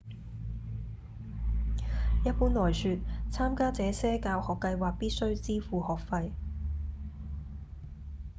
[2.25, 2.97] 一般來說
[3.31, 6.31] 參加這些教學計畫必須支付學費